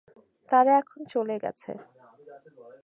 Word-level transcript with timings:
তারা 0.49 0.71
এখন 0.81 0.99
চলে 1.13 1.35
গেছে। 1.43 1.71